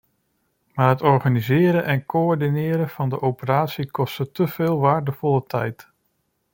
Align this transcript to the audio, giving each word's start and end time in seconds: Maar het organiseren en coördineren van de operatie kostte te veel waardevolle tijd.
Maar 0.73 0.89
het 0.89 1.01
organiseren 1.01 1.83
en 1.85 2.05
coördineren 2.05 2.89
van 2.89 3.09
de 3.09 3.21
operatie 3.21 3.91
kostte 3.91 4.31
te 4.31 4.47
veel 4.47 4.79
waardevolle 4.79 5.43
tijd. 5.47 5.91